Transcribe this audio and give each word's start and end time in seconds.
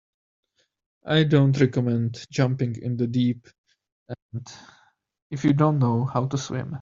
I 1.05 1.23
don't 1.23 1.59
recommend 1.59 2.25
jumping 2.31 2.75
in 2.81 2.97
the 2.97 3.07
deep 3.07 3.47
end 4.35 4.47
if 5.29 5.43
you 5.45 5.53
don't 5.53 5.79
know 5.79 6.05
how 6.05 6.25
to 6.27 6.37
swim. 6.37 6.69